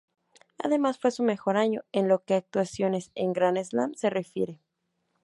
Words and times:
Además 0.57 0.97
fue 0.97 1.11
su 1.11 1.21
mejor 1.21 1.57
año 1.57 1.83
en 1.91 2.07
lo 2.07 2.23
que 2.23 2.33
actuaciones 2.33 3.11
en 3.13 3.33
Grand 3.33 3.63
Slam 3.63 3.93
se 3.93 4.09
refiere. 4.09 4.59